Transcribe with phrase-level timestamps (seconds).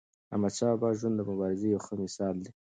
[0.03, 0.03] د
[0.33, 2.51] احمدشاه بابا ژوند د مبارزې یو ښه مثال دی.